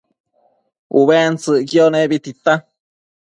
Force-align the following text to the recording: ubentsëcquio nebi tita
ubentsëcquio 0.99 1.85
nebi 1.93 2.17
tita 2.25 2.53